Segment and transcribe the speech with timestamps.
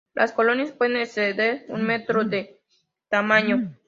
[0.15, 2.59] Las colonias pueden exceder un metro de
[3.07, 3.77] tamaño.